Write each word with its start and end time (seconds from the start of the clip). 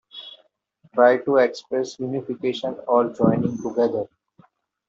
Try 0.95 1.17
to 1.19 1.35
express 1.37 1.99
unification 1.99 2.75
or 2.87 3.13
joining 3.13 3.61
together. 3.61 4.07